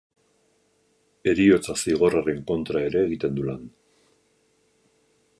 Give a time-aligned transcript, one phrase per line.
[1.31, 3.69] Heriotza zigorraren kontra ere egiten du lan.